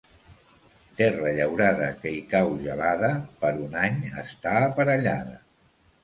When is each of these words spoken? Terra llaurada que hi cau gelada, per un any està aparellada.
Terra 0.99 1.33
llaurada 1.39 1.89
que 1.99 2.13
hi 2.15 2.23
cau 2.31 2.49
gelada, 2.63 3.09
per 3.43 3.51
un 3.65 3.77
any 3.83 3.99
està 4.23 4.55
aparellada. 4.69 5.37